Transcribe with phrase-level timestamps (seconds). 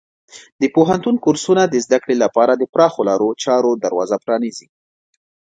[0.61, 4.67] د پوهنتون کورسونه د زده کړې لپاره د پراخو لارو چارو دروازه پرانیزي.